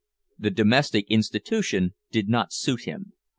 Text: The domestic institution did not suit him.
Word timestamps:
The 0.39 0.49
domestic 0.49 1.05
institution 1.11 1.93
did 2.09 2.27
not 2.27 2.51
suit 2.53 2.85
him. 2.85 3.13